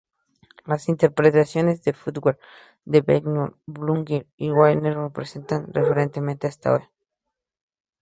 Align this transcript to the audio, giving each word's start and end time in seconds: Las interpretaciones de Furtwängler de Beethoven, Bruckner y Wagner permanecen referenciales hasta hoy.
Las 0.65 0.89
interpretaciones 0.89 1.83
de 1.83 1.93
Furtwängler 1.93 2.39
de 2.85 3.01
Beethoven, 3.01 3.53
Bruckner 3.67 4.25
y 4.35 4.49
Wagner 4.49 4.93
permanecen 5.13 5.71
referenciales 5.71 6.39
hasta 6.43 6.73
hoy. 6.73 6.83